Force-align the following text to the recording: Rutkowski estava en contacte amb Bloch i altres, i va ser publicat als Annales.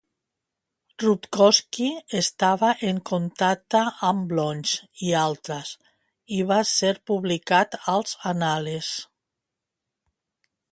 Rutkowski 1.01 1.89
estava 2.19 2.69
en 2.91 3.01
contacte 3.11 3.83
amb 4.09 4.25
Bloch 4.33 4.73
i 5.11 5.15
altres, 5.27 5.75
i 6.39 6.41
va 6.55 6.59
ser 6.73 6.91
publicat 7.13 7.81
als 7.97 8.19
Annales. 8.35 8.93